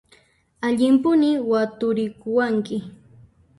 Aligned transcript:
Allimpuni 0.67 1.29
waturikuwanki! 1.51 2.77